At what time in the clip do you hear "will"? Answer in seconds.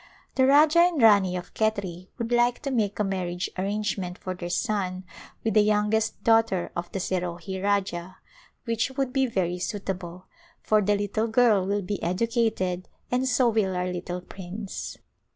11.67-11.83, 13.49-13.75